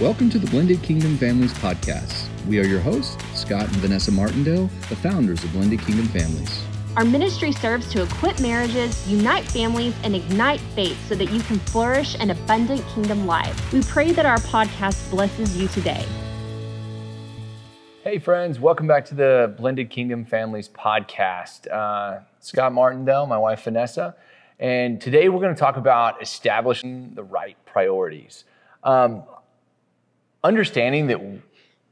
[0.00, 2.26] Welcome to the Blended Kingdom Families podcast.
[2.46, 6.64] We are your hosts, Scott and Vanessa Martindale, the founders of Blended Kingdom Families.
[6.96, 11.58] Our ministry serves to equip marriages, unite families, and ignite faith so that you can
[11.58, 13.74] flourish an abundant kingdom life.
[13.74, 16.06] We pray that our podcast blesses you today.
[18.02, 21.70] Hey, friends, welcome back to the Blended Kingdom Families podcast.
[21.70, 24.16] Uh, Scott Martindale, my wife Vanessa,
[24.58, 28.44] and today we're going to talk about establishing the right priorities.
[28.82, 29.24] Um,
[30.42, 31.20] understanding that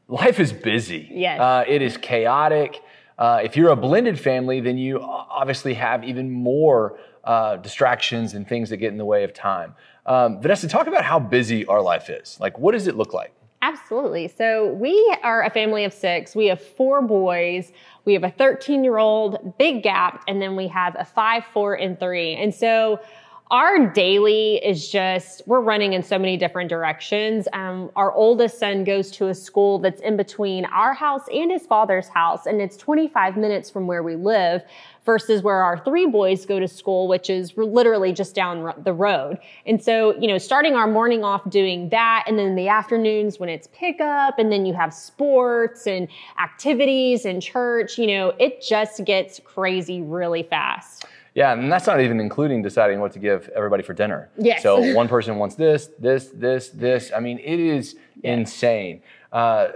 [0.08, 1.08] life is busy.
[1.10, 1.40] Yes.
[1.40, 2.82] Uh, it is chaotic.
[3.18, 8.48] Uh, if you're a blended family, then you obviously have even more uh, distractions and
[8.48, 9.74] things that get in the way of time.
[10.06, 12.38] Um, Vanessa, talk about how busy our life is.
[12.40, 13.34] Like, what does it look like?
[13.60, 14.28] Absolutely.
[14.28, 16.36] So, we are a family of six.
[16.36, 17.72] We have four boys.
[18.04, 21.74] We have a 13 year old, big gap, and then we have a five, four,
[21.74, 22.34] and three.
[22.34, 23.00] And so,
[23.50, 27.48] our daily is just we're running in so many different directions.
[27.54, 31.64] Um, our oldest son goes to a school that's in between our house and his
[31.64, 34.62] father's house and it's 25 minutes from where we live
[35.06, 39.38] versus where our three boys go to school which is literally just down the road.
[39.64, 43.48] And so you know starting our morning off doing that and then the afternoons when
[43.48, 49.04] it's pickup and then you have sports and activities and church you know it just
[49.06, 51.06] gets crazy really fast
[51.38, 54.28] yeah, and that's not even including deciding what to give everybody for dinner.
[54.36, 54.60] Yes.
[54.60, 57.12] So one person wants this, this, this, this.
[57.14, 57.94] I mean, it is
[58.24, 59.02] insane.
[59.32, 59.68] Uh,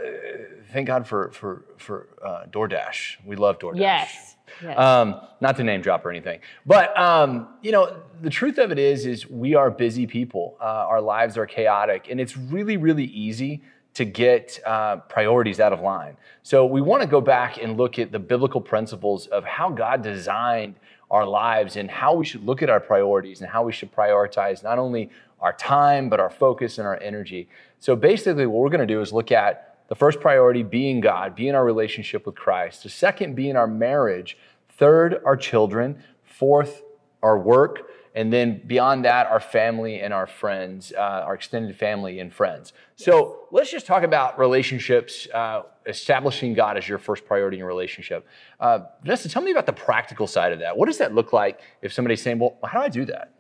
[0.73, 3.19] thank God for for for uh, DoorDash.
[3.25, 3.79] We love DoorDash.
[3.79, 4.37] Yes.
[4.61, 4.77] yes.
[4.77, 8.79] Um, not to name drop or anything, but um, you know, the truth of it
[8.81, 10.57] is, is we are busy people.
[10.61, 13.63] Uh, our lives are chaotic, and it's really, really easy
[13.95, 16.17] to get uh, priorities out of line.
[16.43, 20.03] So we want to go back and look at the biblical principles of how God
[20.03, 20.77] designed
[21.13, 24.65] our lives and how we should look at our priorities and how we should prioritize
[24.65, 25.11] not only
[25.41, 27.49] our time, but our focus and our energy.
[27.79, 31.37] So basically, what we're going to do is look at the first priority being God,
[31.37, 32.83] being our relationship with Christ.
[32.83, 34.39] The second being our marriage.
[34.71, 36.03] Third, our children.
[36.25, 36.83] Fourth,
[37.23, 37.91] our work.
[38.15, 42.73] And then beyond that, our family and our friends, uh, our extended family and friends.
[42.97, 47.67] So let's just talk about relationships, uh, establishing God as your first priority in a
[47.67, 48.27] relationship.
[48.61, 50.77] Uh, Vanessa, tell me about the practical side of that.
[50.77, 53.33] What does that look like if somebody's saying, well, how do I do that?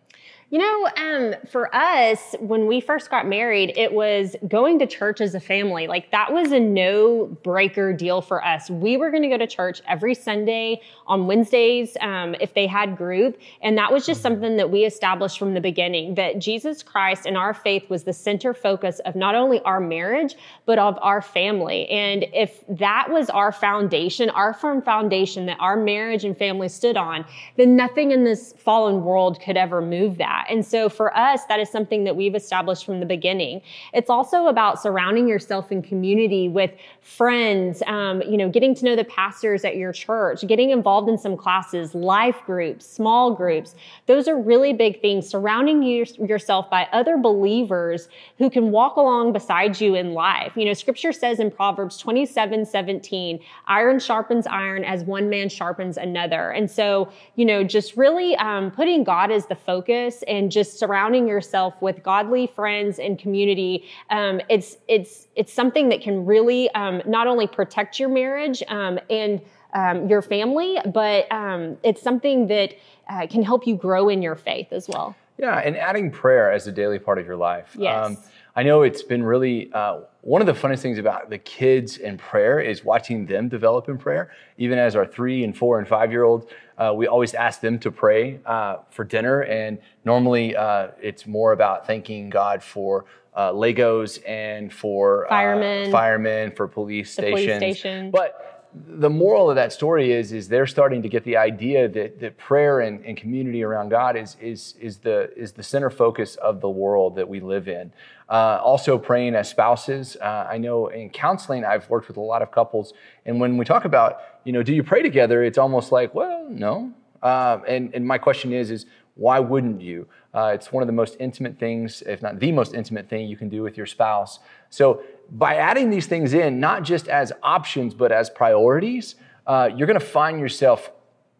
[0.52, 5.22] You know, um, for us, when we first got married, it was going to church
[5.22, 5.86] as a family.
[5.86, 8.68] Like that was a no breaker deal for us.
[8.68, 12.98] We were going to go to church every Sunday on Wednesdays um, if they had
[12.98, 13.38] group.
[13.62, 17.34] And that was just something that we established from the beginning that Jesus Christ and
[17.34, 20.34] our faith was the center focus of not only our marriage,
[20.66, 21.88] but of our family.
[21.88, 26.98] And if that was our foundation, our firm foundation that our marriage and family stood
[26.98, 27.24] on,
[27.56, 30.52] then nothing in this fallen world could ever move that that.
[30.52, 33.62] And so for us, that is something that we've established from the beginning.
[33.92, 38.96] It's also about surrounding yourself in community with friends, um, you know, getting to know
[38.96, 43.74] the pastors at your church, getting involved in some classes, life groups, small groups.
[44.06, 45.28] Those are really big things.
[45.28, 48.08] Surrounding you, yourself by other believers
[48.38, 50.52] who can walk along beside you in life.
[50.56, 55.96] You know, scripture says in Proverbs 27, 17, iron sharpens iron as one man sharpens
[55.96, 56.50] another.
[56.50, 61.28] And so, you know, just really um, putting God as the focus and just surrounding
[61.28, 67.02] yourself with godly friends and community, um, it's it's it's something that can really um,
[67.06, 69.42] not only protect your marriage um, and
[69.74, 72.74] um, your family, but um, it's something that
[73.10, 75.14] uh, can help you grow in your faith as well.
[75.36, 77.76] Yeah, and adding prayer as a daily part of your life.
[77.78, 78.16] Yes.
[78.54, 82.18] I know it's been really uh, one of the funnest things about the kids and
[82.18, 84.30] prayer is watching them develop in prayer.
[84.58, 86.46] Even as our three and four and five year olds,
[86.76, 89.42] uh, we always ask them to pray uh, for dinner.
[89.42, 95.90] And normally uh, it's more about thanking God for uh, Legos and for uh, firemen,
[95.90, 97.60] firemen for police stations.
[97.60, 98.10] Police station.
[98.10, 102.20] But the moral of that story is is they're starting to get the idea that,
[102.20, 106.36] that prayer and, and community around God is, is, is, the, is the center focus
[106.36, 107.92] of the world that we live in.
[108.28, 110.16] Uh, also praying as spouses.
[110.20, 112.94] Uh, I know in counseling, I've worked with a lot of couples,
[113.26, 115.44] and when we talk about, you know, do you pray together?
[115.44, 116.92] It's almost like, well, no.
[117.22, 120.06] Uh, and, and my question is, is why wouldn't you?
[120.34, 123.36] Uh, it's one of the most intimate things, if not the most intimate thing you
[123.36, 124.38] can do with your spouse.
[124.70, 129.16] So by adding these things in, not just as options, but as priorities,
[129.46, 130.90] uh, you're going to find yourself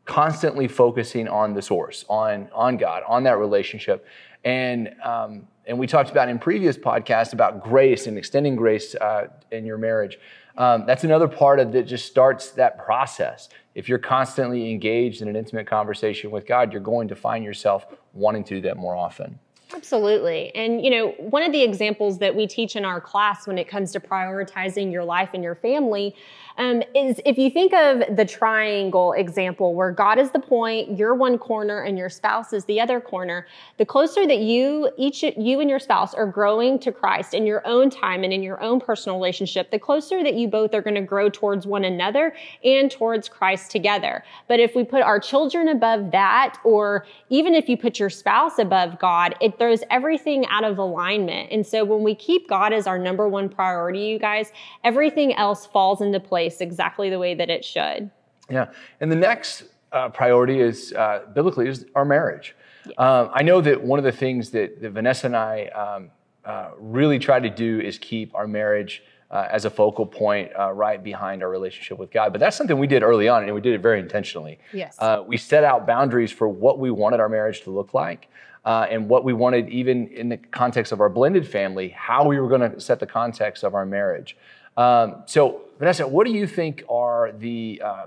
[0.04, 4.04] constantly focusing on the source, on, on God, on that relationship.
[4.44, 9.28] And, um, and we talked about in previous podcasts about grace and extending grace uh,
[9.52, 10.18] in your marriage.
[10.56, 13.48] Um, that's another part of that just starts that process.
[13.74, 17.86] If you're constantly engaged in an intimate conversation with God, you're going to find yourself
[18.12, 19.38] wanting to do that more often.
[19.74, 20.54] Absolutely.
[20.54, 23.68] And, you know, one of the examples that we teach in our class when it
[23.68, 26.14] comes to prioritizing your life and your family
[26.58, 31.14] um, is if you think of the triangle example where God is the point, you're
[31.14, 33.46] one corner, and your spouse is the other corner,
[33.78, 37.66] the closer that you, each, you and your spouse are growing to Christ in your
[37.66, 40.94] own time and in your own personal relationship, the closer that you both are going
[40.94, 42.34] to grow towards one another
[42.64, 44.24] and towards Christ together.
[44.48, 48.58] But if we put our children above that, or even if you put your spouse
[48.58, 51.50] above God, it throws everything out of alignment.
[51.50, 54.52] And so when we keep God as our number one priority, you guys,
[54.84, 58.10] everything else falls into place place exactly the way that it should.
[58.50, 58.66] Yeah.
[59.00, 62.54] And the next uh, priority is uh, biblically is our marriage.
[62.86, 63.20] Yeah.
[63.20, 66.10] Um, I know that one of the things that, that Vanessa and I um,
[66.44, 70.70] uh, really try to do is keep our marriage uh, as a focal point uh,
[70.72, 72.32] right behind our relationship with God.
[72.32, 74.58] But that's something we did early on, and we did it very intentionally.
[74.72, 74.96] Yes.
[74.98, 78.28] Uh, we set out boundaries for what we wanted our marriage to look like.
[78.64, 82.48] and what we wanted, even in the context of our blended family, how we were
[82.48, 84.36] going to set the context of our marriage.
[84.76, 88.06] Um, so, Vanessa, what do you think are the uh,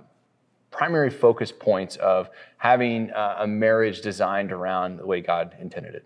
[0.71, 6.05] primary focus points of having uh, a marriage designed around the way God intended it?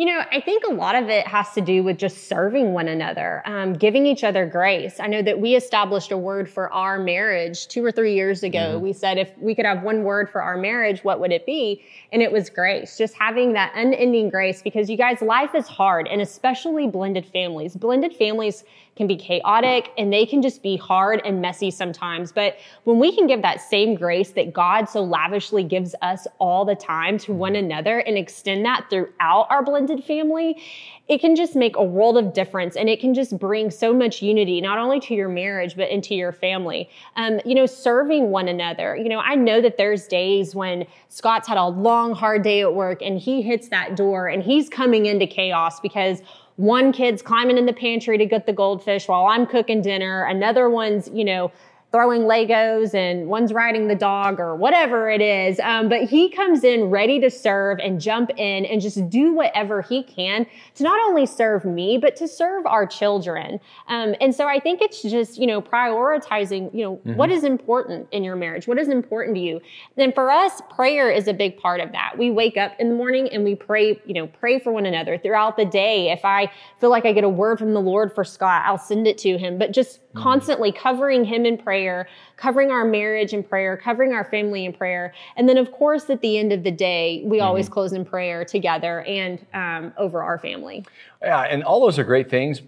[0.00, 2.88] You know, I think a lot of it has to do with just serving one
[2.88, 4.98] another, um, giving each other grace.
[4.98, 8.58] I know that we established a word for our marriage two or three years ago.
[8.58, 8.80] Mm-hmm.
[8.80, 11.84] We said if we could have one word for our marriage, what would it be?
[12.12, 16.08] And it was grace, just having that unending grace because you guys, life is hard
[16.08, 17.76] and especially blended families.
[17.76, 18.64] Blended families
[18.96, 22.32] can be chaotic and they can just be hard and messy sometimes.
[22.32, 26.64] But when we can give that same grace that God so lavishly gives us all
[26.64, 30.60] the time to one another and extend that throughout our blended family,
[31.08, 34.22] it can just make a world of difference and it can just bring so much
[34.22, 36.88] unity, not only to your marriage, but into your family.
[37.16, 38.96] Um, you know, serving one another.
[38.96, 42.74] You know, I know that there's days when Scott's had a long, hard day at
[42.74, 46.22] work and he hits that door and he's coming into chaos because
[46.60, 50.24] one kid's climbing in the pantry to get the goldfish while I'm cooking dinner.
[50.24, 51.50] Another one's, you know,
[51.92, 55.58] throwing Legos and one's riding the dog or whatever it is.
[55.60, 59.82] Um, but he comes in ready to serve and jump in and just do whatever
[59.82, 60.46] he can
[60.76, 63.58] to not only serve me, but to serve our children.
[63.88, 67.16] Um, and so I think it's just, you know, prioritizing, you know, mm-hmm.
[67.16, 68.68] what is important in your marriage?
[68.68, 69.60] What is important to you?
[69.96, 72.16] Then for us, prayer is a big part of that.
[72.16, 75.18] We wake up in the morning and we pray, you know, pray for one another
[75.18, 76.12] throughout the day.
[76.12, 79.08] If I feel like I get a word from the Lord for Scott, I'll send
[79.08, 80.22] it to him, but just mm-hmm.
[80.22, 84.72] constantly covering him in prayer prayer, covering our marriage in prayer, covering our family in
[84.72, 85.14] prayer.
[85.36, 87.46] And then, of course, at the end of the day, we mm-hmm.
[87.46, 90.84] always close in prayer together and um, over our family.
[91.22, 92.60] Yeah, and all those are great things,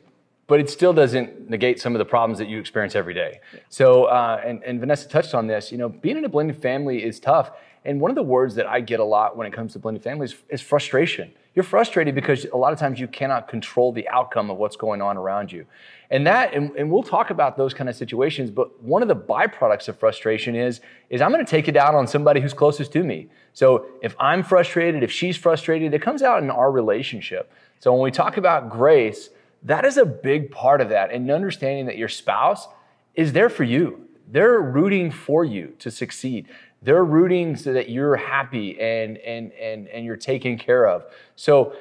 [0.47, 3.41] but it still doesn't negate some of the problems that you experience every day.
[3.69, 7.05] So, uh, and, and Vanessa touched on this, you know, being in a blended family
[7.05, 7.53] is tough.
[7.85, 10.03] And one of the words that I get a lot when it comes to blended
[10.03, 11.33] families is frustration.
[11.55, 15.03] You're frustrated because a lot of times you cannot control the outcome of what's going
[15.03, 15.67] on around you.
[16.11, 19.17] And that, and, and we'll talk about those kind of situations, but one of the
[19.17, 23.03] byproducts of frustration is, is I'm gonna take it out on somebody who's closest to
[23.03, 23.29] me.
[23.53, 27.53] So if I'm frustrated, if she's frustrated, it comes out in our relationship.
[27.81, 29.29] So when we talk about grace,
[29.65, 31.13] that is a big part of that.
[31.13, 32.67] And understanding that your spouse
[33.15, 34.09] is there for you.
[34.29, 36.49] They're rooting for you to succeed.
[36.83, 41.05] They're rooting so that you're happy and and and and you're taken care of.
[41.37, 41.75] So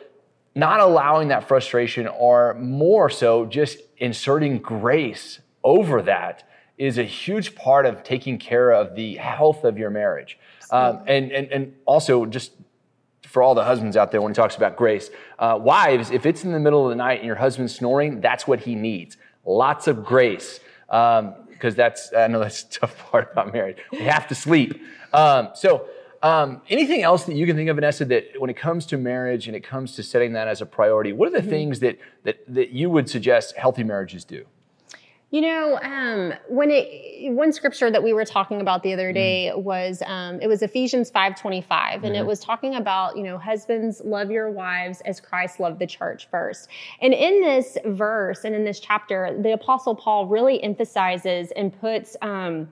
[0.53, 7.55] not allowing that frustration or more so just inserting grace over that is a huge
[7.55, 10.37] part of taking care of the health of your marriage.
[10.71, 12.53] Um, and, and, and also just
[13.23, 16.43] for all the husbands out there when he talks about grace, uh, wives, if it's
[16.43, 19.17] in the middle of the night and your husband's snoring, that's what he needs.
[19.45, 20.59] Lots of grace.
[20.89, 23.77] Um, because that's I know that's a tough part about marriage.
[23.91, 24.81] We have to sleep.
[25.13, 25.87] Um, so,
[26.23, 29.47] um, anything else that you can think of, Vanessa, that when it comes to marriage
[29.47, 31.49] and it comes to setting that as a priority, what are the mm-hmm.
[31.49, 34.45] things that, that that you would suggest healthy marriages do?
[35.31, 39.13] You know, um, when it one scripture that we were talking about the other mm-hmm.
[39.13, 39.63] day mm.
[39.63, 42.19] was um, it was Ephesians five twenty five, and mm.
[42.19, 46.27] it was talking about you know husbands love your wives as Christ loved the church
[46.29, 46.67] first.
[47.01, 52.17] And in this verse and in this chapter, the Apostle Paul really emphasizes and puts.
[52.21, 52.67] Um,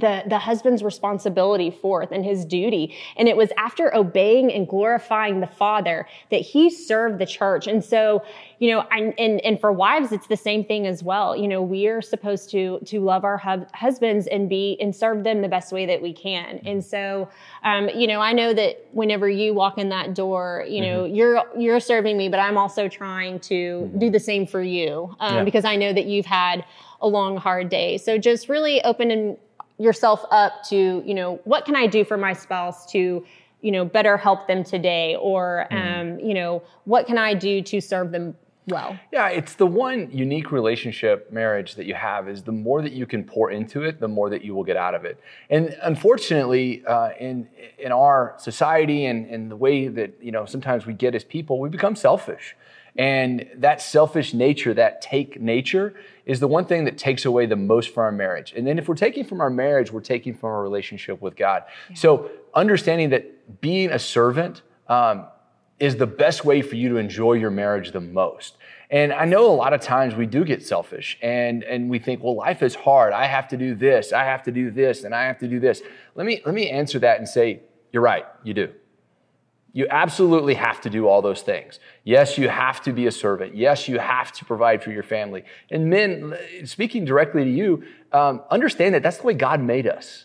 [0.00, 2.94] the, the husband's responsibility forth and his duty.
[3.16, 7.66] And it was after obeying and glorifying the father that he served the church.
[7.66, 8.22] And so,
[8.58, 11.36] you know, and, and, and for wives, it's the same thing as well.
[11.36, 15.24] You know, we are supposed to, to love our hub, husbands and be, and serve
[15.24, 16.60] them the best way that we can.
[16.64, 17.28] And so,
[17.64, 21.14] um, you know, I know that whenever you walk in that door, you know, mm-hmm.
[21.14, 23.98] you're, you're serving me, but I'm also trying to mm-hmm.
[23.98, 25.14] do the same for you.
[25.20, 25.44] Um, yeah.
[25.44, 26.64] because I know that you've had
[27.00, 27.98] a long, hard day.
[27.98, 29.36] So just really open and
[29.78, 33.24] yourself up to, you know, what can I do for my spouse to
[33.62, 35.16] you know, better help them today?
[35.16, 36.12] Or, Mm-hmm.
[36.12, 38.36] um, you know, what can I do to serve them
[38.68, 38.96] well?
[39.10, 43.06] Yeah, it's the one unique relationship marriage that you have is the more that you
[43.06, 45.18] can pour into it, the more that you will get out of it.
[45.50, 50.86] And unfortunately, uh, in in our society and, and the way that you know sometimes
[50.86, 52.54] we get as people, we become selfish.
[52.98, 57.56] And that selfish nature, that take nature, is the one thing that takes away the
[57.56, 58.52] most from our marriage.
[58.56, 61.64] And then if we're taking from our marriage, we're taking from our relationship with God.
[61.94, 65.26] So understanding that being a servant um,
[65.78, 68.56] is the best way for you to enjoy your marriage the most.
[68.90, 72.22] And I know a lot of times we do get selfish and, and we think,
[72.22, 73.12] well, life is hard.
[73.12, 75.60] I have to do this, I have to do this, and I have to do
[75.60, 75.82] this.
[76.14, 77.60] Let me, let me answer that and say,
[77.92, 78.72] you're right, you do.
[79.76, 81.80] You absolutely have to do all those things.
[82.02, 83.54] Yes, you have to be a servant.
[83.54, 85.44] Yes, you have to provide for your family.
[85.70, 90.24] And men, speaking directly to you, um, understand that that's the way God made us.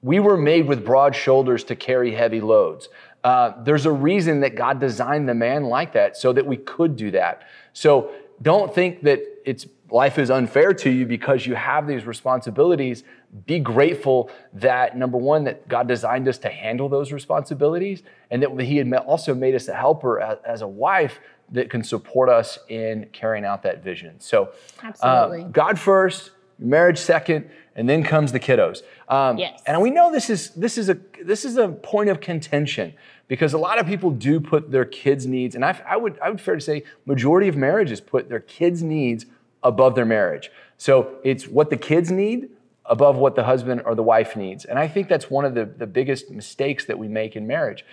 [0.00, 2.88] We were made with broad shoulders to carry heavy loads.
[3.24, 6.94] Uh, there's a reason that God designed the man like that so that we could
[6.94, 7.42] do that.
[7.72, 13.04] So don't think that it's life is unfair to you because you have these responsibilities.
[13.46, 18.60] Be grateful that number one, that God designed us to handle those responsibilities, and that
[18.60, 23.08] He had also made us a helper as, a wife that can support us in
[23.12, 24.18] carrying out that vision.
[24.18, 24.44] So,
[24.82, 25.44] uh, Absolutely.
[25.44, 28.82] God first, marriage second, and then comes the kiddos.
[29.08, 29.60] Um, Yes.
[29.66, 32.94] And we know this is this is a this is a point of contention
[33.28, 36.30] because a lot of people do put their kids' needs, and I, I would I
[36.30, 39.26] would fair to say majority of marriages put their kids' needs
[39.62, 40.50] above their marriage.
[40.76, 42.50] So it's what the kids need
[42.84, 45.64] above what the husband or the wife needs, and I think that's one of the
[45.64, 47.84] the biggest mistakes that we make in marriage.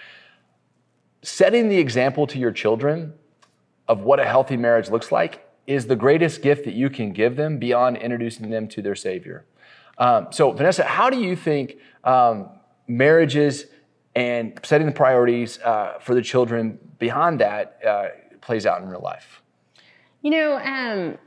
[1.23, 3.13] Setting the example to your children
[3.87, 7.35] of what a healthy marriage looks like is the greatest gift that you can give
[7.35, 9.45] them beyond introducing them to their Savior.
[9.97, 12.49] Um, so, Vanessa, how do you think um,
[12.87, 13.65] marriages
[14.15, 18.07] and setting the priorities uh, for the children beyond that uh,
[18.41, 19.41] plays out in real life?
[20.21, 21.17] You know, um,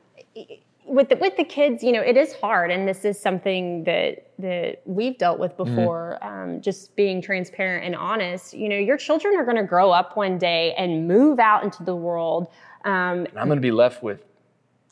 [0.87, 4.31] with the, with the kids, you know, it is hard, and this is something that
[4.39, 6.23] that we've dealt with before.
[6.23, 8.53] Um, just being transparent and honest.
[8.55, 11.85] You know, your children are going to grow up one day and move out into
[11.85, 12.49] the world.
[12.85, 14.21] Um, And I'm going to be left with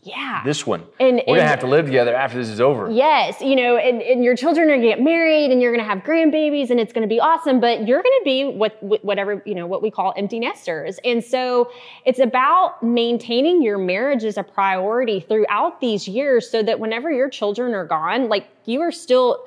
[0.04, 0.82] yeah, this one.
[0.98, 2.90] And- We're going to have to live together after this is over.
[2.90, 5.84] Yes, you know, and, and your children are going to get married and you're going
[5.84, 8.82] to have grandbabies and it's going to be awesome, but you're going to be what
[8.82, 10.98] what- whatever, you know, what we call empty nesters.
[11.04, 11.70] And so
[12.04, 17.28] it's about maintaining your marriage as a priority throughout these years so that whenever your
[17.30, 19.44] children are gone, like you are still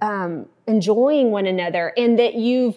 [0.00, 2.76] um, enjoying one another and that you've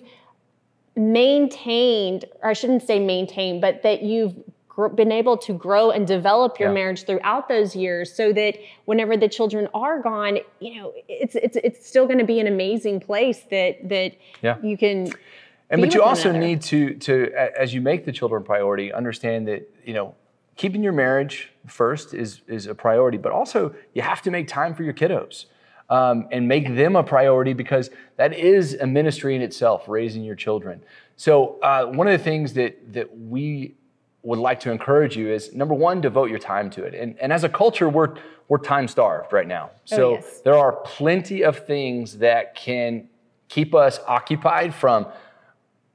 [0.96, 4.36] maintained, or I shouldn't say maintained but that you've
[4.76, 6.76] gr- been able to grow and develop your Yeah.
[6.76, 8.56] marriage throughout those years so that
[8.86, 12.48] whenever the children are gone, you know, it's it's it's still going to be an
[12.48, 14.58] amazing place that that Yeah.
[14.62, 15.08] you can
[15.70, 16.46] And but you also another.
[16.46, 20.14] need to to as you make the children priority, understand that you know
[20.56, 24.74] keeping your marriage first is is a priority, but also you have to make time
[24.76, 25.46] for your kiddos.
[25.88, 30.34] Um, and make them a priority because that is a ministry in itself, raising your
[30.34, 30.82] children.
[31.16, 33.76] So uh, one of the things that that we
[34.26, 36.96] would like to encourage you is number one, devote your time to it.
[36.96, 38.16] And, and as a culture, we're
[38.48, 39.72] we're time starved right now.
[39.86, 40.42] So yes.
[40.42, 43.10] there are plenty of things that can
[43.48, 45.08] keep us occupied from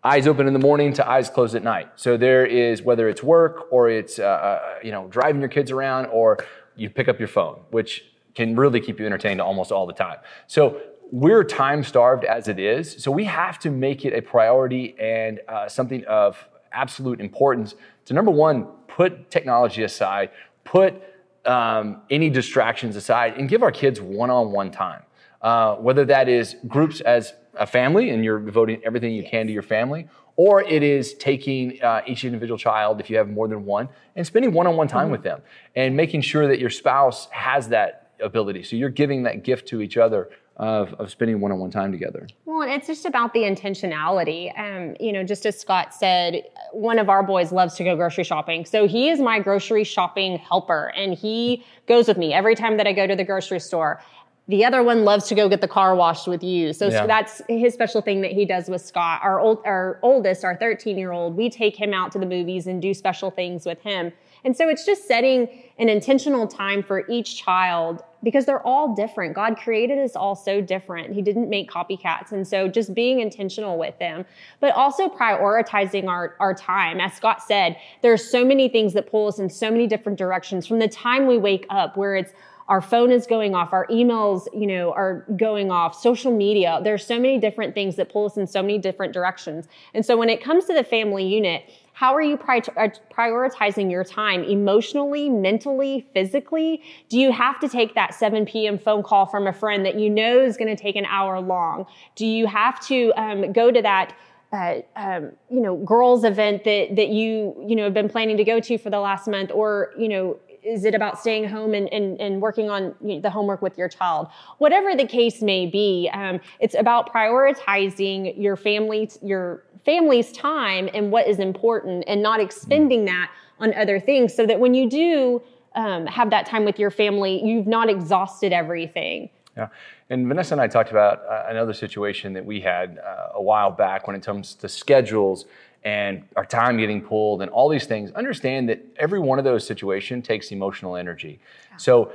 [0.03, 1.91] eyes open in the morning to eyes closed at night.
[1.95, 5.71] So there is whether it's work or it's uh, uh, you know driving your kids
[5.71, 6.39] around or
[6.77, 10.19] you pick up your phone, which can really keep you entertained almost all the time.
[10.47, 10.81] So
[11.13, 13.03] we're time starved as it is.
[13.03, 17.75] So we have to make it a priority and uh, something of absolute importance
[18.07, 20.31] to number one, put technology aside,
[20.65, 21.03] put
[21.45, 25.03] um, any distractions aside, and give our kids one-on-one time.
[25.43, 29.53] Uh, whether that is groups as a family and you're devoting everything you can to
[29.53, 33.65] your family, or it is taking uh, each individual child, if you have more than
[33.65, 35.41] one, and spending one on one time with them
[35.77, 38.63] and making sure that your spouse has that ability.
[38.63, 40.31] So you're giving that gift to each other
[40.61, 42.29] of, of spending one on one time together.
[42.45, 44.57] Well, it's just about the intentionality.
[44.59, 48.25] Um, you know, just as Scott said, one of our boys loves to go grocery
[48.25, 48.67] shopping.
[48.67, 52.87] So he is my grocery shopping helper and he goes with me every time that
[52.87, 54.03] I go to the grocery store.
[54.49, 56.75] The other one loves to go get the car washed with you.
[56.75, 57.01] So, Yeah.
[57.03, 59.21] so that's his special thing that he does with Scott.
[59.23, 62.67] Our old, our oldest, our 13 year old, we take him out to the movies
[62.67, 64.13] and do special things with him.
[64.45, 65.49] And so it's just setting
[65.79, 69.35] an intentional time for each child because they're all different.
[69.35, 71.15] God created us all so different.
[71.15, 72.33] He didn't make copycats.
[72.33, 74.25] And so just being intentional with them,
[74.61, 77.01] but also prioritizing our, our time.
[77.01, 80.19] As Scott said, there are so many things that pull us in so many different
[80.19, 82.33] directions from the time we wake up where it's
[82.71, 86.81] our phone is going off, our emails, you know, are going off, social media.
[86.85, 89.67] There's so many different things that pull us in so many different directions.
[89.93, 91.65] And so when it comes to the family unit,
[92.01, 96.83] how are you uh, prioritizing your time emotionally, mentally, physically?
[97.11, 98.79] Do you have to take that 7 p.m.
[98.79, 101.85] phone call from a friend that you know is going to take an hour long?
[102.17, 104.17] Do you have to um, go to that?
[104.51, 108.45] Uh, um, you know, girls event that that you you know have been planning to
[108.45, 111.93] go to for the last month, or you know, is it about staying home and,
[111.93, 114.29] and, and working on the homework with your child?
[114.59, 121.11] Whatever the case may be, um, it's about prioritizing your family, your family's time and
[121.11, 125.43] what is important and not expending that on other things so that when you do
[125.75, 129.31] um, have that time with your family, you've not exhausted everything.
[129.57, 129.69] Yeah.
[130.09, 133.71] And Vanessa and I talked about uh, another situation that we had uh, a while
[133.71, 135.45] back when it comes to schedules
[135.85, 138.11] and our time getting pulled and all these things.
[138.13, 141.41] Understand that every one of those situations takes emotional energy.
[141.71, 141.77] Yeah.
[141.77, 142.13] So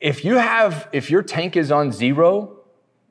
[0.00, 2.58] if you have, if your tank is on zero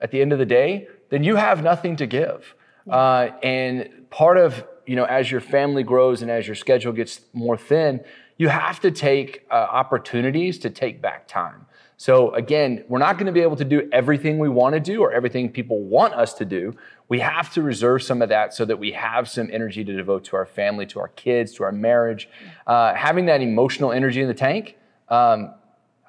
[0.02, 2.56] at the end of the day, then you have nothing to give.
[2.90, 7.22] Uh, and part of, you know, as your family grows and as your schedule gets
[7.34, 8.02] more thin,
[8.38, 11.66] you have to take uh, opportunities to take back time.
[11.98, 15.02] So again, we're not going to be able to do everything we want to do
[15.02, 16.76] or everything people want us to do.
[17.08, 20.26] We have to reserve some of that so that we have some energy to devote
[20.26, 22.28] to our family, to our kids, to our marriage.
[22.66, 24.76] Uh, having that emotional energy in the tank,
[25.10, 25.54] um,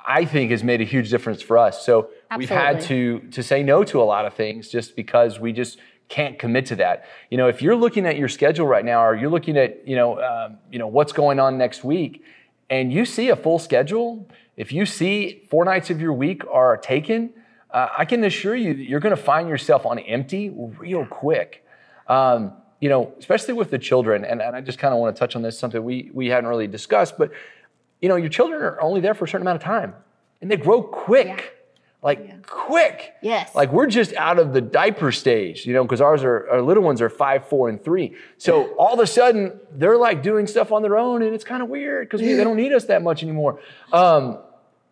[0.07, 1.85] I think, has made a huge difference for us.
[1.85, 2.38] So Absolutely.
[2.38, 5.78] we've had to to say no to a lot of things just because we just
[6.08, 7.06] can't commit to that.
[7.30, 9.96] You know, if you're looking at your schedule right now, or you're looking at you
[9.96, 12.23] know um, you know what's going on next week,
[12.70, 16.76] and you see a full schedule, if you see four nights of your week are
[16.76, 17.32] taken,
[17.70, 21.66] uh, I can assure you that you're going to find yourself on empty real quick.
[22.06, 25.18] Um, you know, especially with the children, and, and I just kind of want to
[25.18, 27.32] touch on this something we we hadn't really discussed, but
[28.02, 29.94] you know, your children are only there for a certain amount of time,
[30.40, 31.28] and they grow quick.
[31.28, 31.63] Yeah
[32.04, 32.37] like yeah.
[32.46, 33.14] quick.
[33.23, 33.54] Yes.
[33.54, 36.82] Like we're just out of the diaper stage, you know, because ours are our little
[36.82, 38.14] ones are five, four, and three.
[38.37, 41.62] So all of a sudden they're like doing stuff on their own, and it's kind
[41.62, 43.58] of weird because they don't need us that much anymore.
[43.92, 44.38] Um,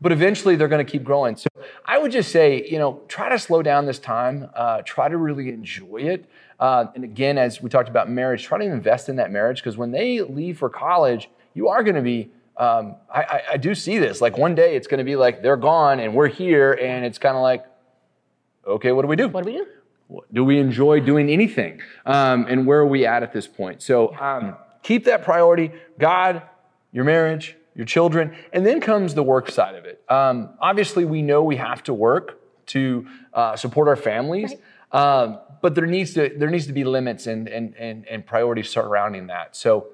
[0.00, 1.37] but eventually they're going to keep growing.
[1.37, 1.49] So
[1.85, 4.48] I would just say, you know, try to slow down this time.
[4.55, 6.25] Uh, try to really enjoy it.
[6.59, 9.77] Uh, and again, as we talked about marriage, try to invest in that marriage because
[9.77, 13.75] when they leave for college, you are going to be um, I, I, I, do
[13.75, 14.21] see this.
[14.21, 17.19] Like one day it's going to be like they're gone and we're here, and it's
[17.19, 17.65] kind of like,
[18.67, 19.29] okay, what do we do?
[19.29, 19.67] What do we do?
[20.33, 21.81] Do we enjoy doing anything?
[22.05, 23.81] Um, and where are we at at this point?
[23.81, 26.43] So um, keep that priority God,
[26.93, 30.03] your marriage, your children, and then comes the work side of it.
[30.11, 34.55] Um, obviously, we know we have to work to uh, support our families.
[34.93, 35.23] Right.
[35.23, 38.69] Um, but there needs to there needs to be limits and and and, and priorities
[38.69, 39.57] surrounding that.
[39.57, 39.87] So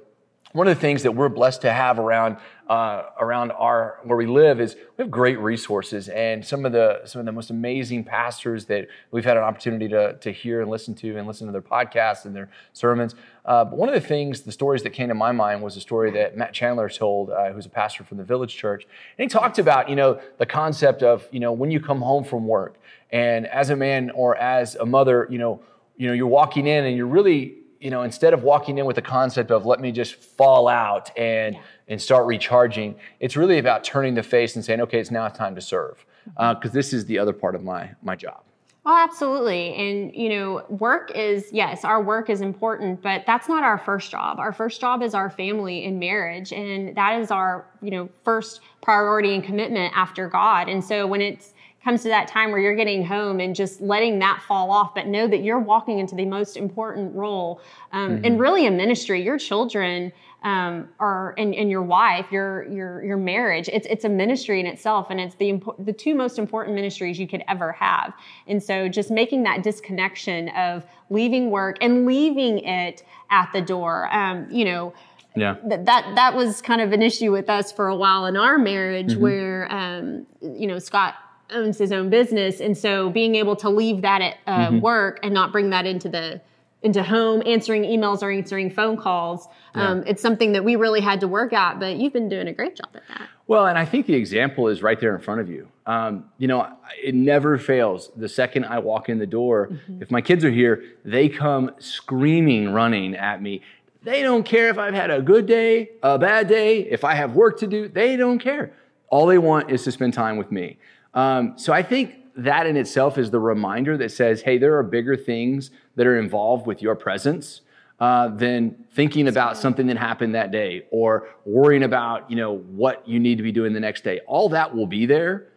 [0.52, 4.26] one of the things that we're blessed to have around uh, around our where we
[4.26, 8.04] live is we have great resources and some of the some of the most amazing
[8.04, 11.52] pastors that we've had an opportunity to, to hear and listen to and listen to
[11.52, 13.14] their podcasts and their sermons.
[13.44, 15.80] Uh, but one of the things, the stories that came to my mind was a
[15.80, 18.84] story that Matt Chandler told, uh, who's a pastor from the Village Church,
[19.16, 22.24] and he talked about you know the concept of you know when you come home
[22.24, 22.76] from work
[23.10, 25.60] and as a man or as a mother, you know
[25.96, 28.96] you know you're walking in and you're really you know, instead of walking in with
[28.96, 31.60] the concept of let me just fall out and yeah.
[31.88, 35.54] and start recharging, it's really about turning the face and saying, okay, it's now time
[35.54, 36.68] to serve, because mm-hmm.
[36.68, 38.42] uh, this is the other part of my my job.
[38.86, 39.74] Oh, absolutely.
[39.74, 44.10] And, you know, work is, yes, our work is important, but that's not our first
[44.10, 44.38] job.
[44.38, 46.54] Our first job is our family and marriage.
[46.54, 50.70] And that is our, you know, first priority and commitment after God.
[50.70, 51.52] And so when it's,
[51.88, 55.06] comes to that time where you're getting home and just letting that fall off, but
[55.06, 58.24] know that you're walking into the most important role um, mm-hmm.
[58.26, 59.22] and really a ministry.
[59.22, 63.70] Your children um, are and, and your wife, your your your marriage.
[63.72, 67.26] It's it's a ministry in itself, and it's the the two most important ministries you
[67.26, 68.12] could ever have.
[68.46, 74.14] And so, just making that disconnection of leaving work and leaving it at the door.
[74.14, 74.92] Um, you know.
[75.36, 75.56] Yeah.
[75.66, 78.58] That, that that was kind of an issue with us for a while in our
[78.58, 79.22] marriage mm-hmm.
[79.22, 81.14] where um, you know Scott
[81.50, 84.80] owns his own business, and so being able to leave that at uh, mm-hmm.
[84.80, 86.40] work and not bring that into the
[86.82, 89.48] into home, answering emails or answering phone calls.
[89.74, 89.88] Yeah.
[89.88, 92.52] Um, it's something that we really had to work at, but you've been doing a
[92.52, 93.28] great job at that.
[93.48, 95.68] Well, and I think the example is right there in front of you.
[95.86, 96.70] Um, you know,
[97.02, 98.10] it never fails.
[98.14, 100.02] The second I walk in the door, mm-hmm.
[100.02, 103.62] if my kids are here, they come screaming, running at me.
[104.02, 107.34] They don't care if I've had a good day, a bad day, if I have
[107.34, 107.88] work to do.
[107.88, 108.72] They don't care.
[109.08, 110.78] All they want is to spend time with me.
[111.18, 114.84] Um, so I think that in itself is the reminder that says, hey, there are
[114.84, 117.62] bigger things that are involved with your presence
[117.98, 123.06] uh, than thinking about something that happened that day or worrying about, you know, what
[123.08, 124.20] you need to be doing the next day.
[124.28, 125.48] All that will be there,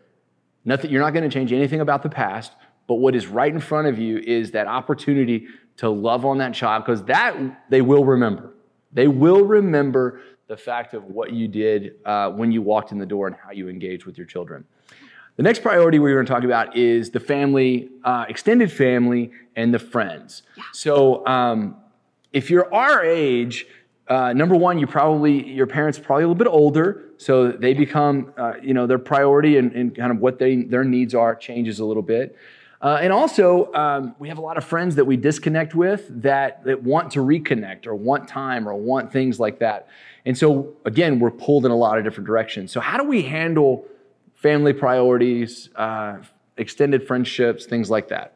[0.63, 2.53] Nothing, you're not going to change anything about the past,
[2.87, 5.47] but what is right in front of you is that opportunity
[5.77, 7.35] to love on that child because that
[7.69, 8.53] they will remember.
[8.93, 13.05] They will remember the fact of what you did uh, when you walked in the
[13.05, 14.65] door and how you engaged with your children.
[15.37, 19.73] The next priority we're going to talk about is the family, uh, extended family, and
[19.73, 20.43] the friends.
[20.55, 20.63] Yeah.
[20.73, 21.75] So, um,
[22.33, 23.65] if you're our age,
[24.07, 27.73] uh, number one, you probably your parents are probably a little bit older, so they
[27.73, 31.35] become, uh, you know, their priority and, and, kind of what they their needs are
[31.35, 32.35] changes a little bit.
[32.81, 36.63] Uh, and also, um, we have a lot of friends that we disconnect with that,
[36.63, 39.87] that want to reconnect or want time or want things like that.
[40.25, 42.71] And so, again, we're pulled in a lot of different directions.
[42.71, 43.85] So, how do we handle
[44.41, 46.17] family priorities, uh,
[46.57, 48.33] extended friendships, things like that?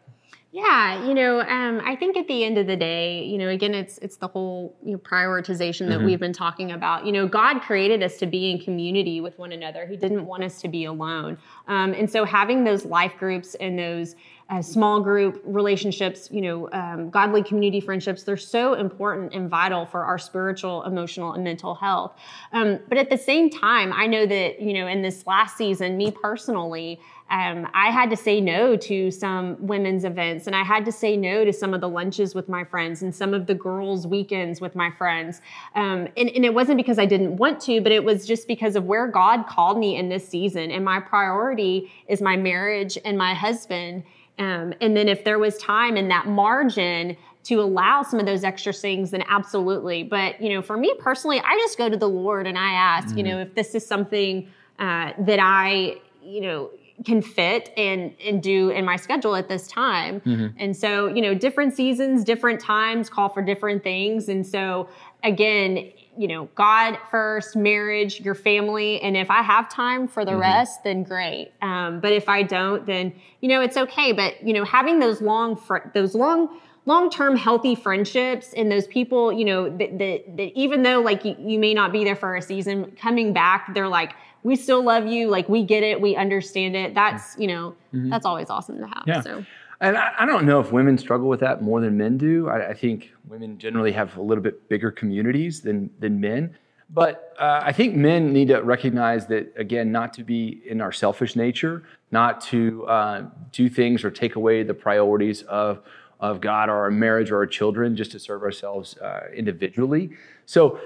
[0.55, 3.73] Yeah, you know, um, I think at the end of the day, you know, again,
[3.73, 6.05] it's it's the whole you know, prioritization that mm-hmm.
[6.05, 7.05] we've been talking about.
[7.05, 9.85] You know, God created us to be in community with one another.
[9.85, 11.37] He didn't want us to be alone,
[11.67, 14.15] um, and so having those life groups and those
[14.49, 19.85] uh, small group relationships, you know, um, godly community friendships, they're so important and vital
[19.85, 22.13] for our spiritual, emotional, and mental health.
[22.53, 25.97] Um, but at the same time, I know that, you know, in this last season,
[25.97, 30.85] me personally, um, I had to say no to some women's events and I had
[30.85, 33.55] to say no to some of the lunches with my friends and some of the
[33.55, 35.41] girls' weekends with my friends.
[35.73, 38.75] Um, and, and, it wasn't because I didn't want to, but it was just because
[38.75, 40.69] of where God called me in this season.
[40.69, 44.03] And my priority is my marriage and my husband.
[44.37, 48.43] Um, and then if there was time in that margin to allow some of those
[48.43, 50.03] extra things, then absolutely.
[50.03, 53.07] But, you know, for me personally, I just go to the Lord and I ask,
[53.07, 53.17] mm-hmm.
[53.17, 56.69] you know, if this is something uh, that I, you know,
[57.03, 60.21] can fit and and do in my schedule at this time.
[60.21, 60.57] Mm-hmm.
[60.57, 64.29] And so, you know, different seasons, different times call for different things.
[64.29, 64.87] And so
[65.23, 70.31] again, you know, God first, marriage, your family, and if I have time for the
[70.31, 70.41] mm-hmm.
[70.41, 71.51] rest, then great.
[71.61, 74.13] Um, but if I don't, then you know it's okay.
[74.13, 79.33] But you know, having those long, fr- those long, long-term healthy friendships and those people,
[79.33, 82.35] you know, that, that, that even though like you, you may not be there for
[82.35, 84.13] a season, coming back, they're like,
[84.45, 85.27] we still love you.
[85.27, 85.99] Like we get it.
[85.99, 86.93] We understand it.
[86.93, 88.11] That's, you know, mm-hmm.
[88.11, 89.03] that's always awesome to have.
[89.07, 89.21] Yeah.
[89.21, 89.43] So.
[89.81, 92.47] And I, I, don't know if women struggle with that more than men do.
[92.47, 96.55] I, I, think women generally have a little bit bigger communities than, than men.
[96.91, 100.91] But uh, I think men need to recognize that, again, not to be in our
[100.91, 101.81] selfish nature,
[102.11, 105.81] not to uh, do things or take away the priorities of,
[106.19, 110.11] of God or our marriage or our children just to serve ourselves uh, individually.
[110.45, 110.79] So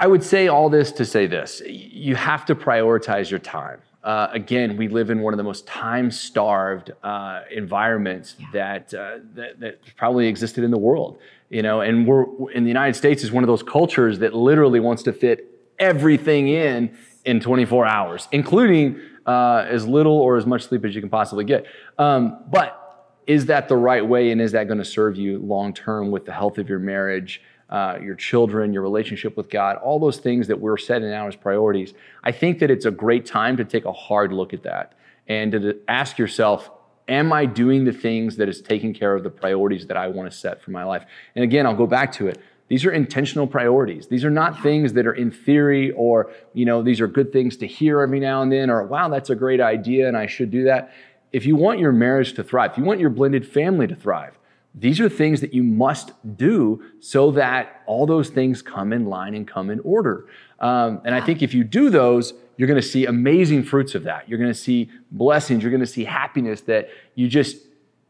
[0.00, 3.80] I would say all this to say this you have to prioritize your time.
[4.02, 8.46] Uh, again, we live in one of the most time-starved uh, environments yeah.
[8.54, 11.18] that, uh, that, that probably existed in the world.
[11.50, 14.80] You know, and we're in the United States is one of those cultures that literally
[14.80, 15.46] wants to fit
[15.78, 21.02] everything in in 24 hours, including uh, as little or as much sleep as you
[21.02, 21.66] can possibly get.
[21.98, 22.80] Um, but
[23.26, 26.24] is that the right way, and is that going to serve you long term with
[26.24, 27.42] the health of your marriage?
[27.70, 31.36] Uh, your children, your relationship with God, all those things that we're setting out as
[31.36, 34.94] priorities, I think that it's a great time to take a hard look at that
[35.28, 36.70] and to ask yourself,
[37.08, 40.30] am I doing the things that is taking care of the priorities that I want
[40.30, 41.04] to set for my life?
[41.34, 42.40] And again, I'll go back to it.
[42.66, 44.06] These are intentional priorities.
[44.06, 47.56] These are not things that are in theory or, you know, these are good things
[47.58, 50.50] to hear every now and then or, wow, that's a great idea and I should
[50.50, 50.92] do that.
[51.32, 54.38] If you want your marriage to thrive, if you want your blended family to thrive,
[54.74, 59.34] these are things that you must do so that all those things come in line
[59.34, 60.26] and come in order.
[60.60, 64.04] Um, and I think if you do those, you're going to see amazing fruits of
[64.04, 64.28] that.
[64.28, 65.62] You're going to see blessings.
[65.62, 67.56] You're going to see happiness that you just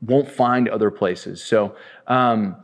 [0.02, 1.42] won't find other places.
[1.42, 2.56] So, um,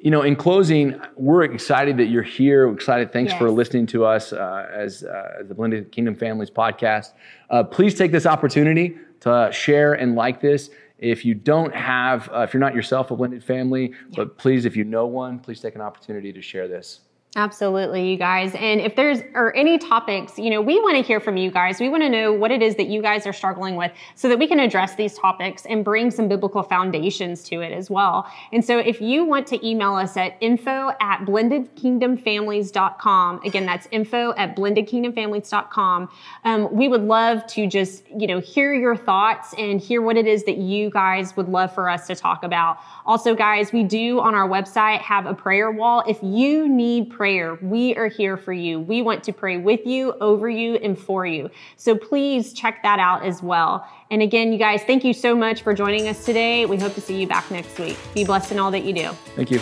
[0.00, 2.68] you know, in closing, we're excited that you're here.
[2.68, 3.12] We're excited.
[3.12, 3.38] Thanks yes.
[3.38, 7.12] for listening to us uh, as uh, the Blended Kingdom Families podcast.
[7.50, 10.70] Uh, please take this opportunity to share and like this.
[10.98, 14.16] If you don't have, uh, if you're not yourself a blended family, yeah.
[14.16, 17.00] but please, if you know one, please take an opportunity to share this.
[17.38, 18.52] Absolutely, you guys.
[18.56, 21.78] And if there's or any topics, you know, we want to hear from you guys.
[21.78, 24.40] We want to know what it is that you guys are struggling with so that
[24.40, 28.28] we can address these topics and bring some biblical foundations to it as well.
[28.52, 34.34] And so if you want to email us at info at blendedkingdomfamilies.com, again, that's info
[34.36, 36.08] at blendedkingdomfamilies.com,
[36.42, 40.26] um, we would love to just, you know, hear your thoughts and hear what it
[40.26, 42.78] is that you guys would love for us to talk about.
[43.06, 46.02] Also, guys, we do on our website have a prayer wall.
[46.08, 47.58] If you need prayer.
[47.60, 48.80] We are here for you.
[48.80, 51.50] We want to pray with you, over you, and for you.
[51.76, 53.86] So please check that out as well.
[54.10, 56.64] And again, you guys, thank you so much for joining us today.
[56.64, 57.98] We hope to see you back next week.
[58.14, 59.10] Be blessed in all that you do.
[59.36, 59.60] Thank you.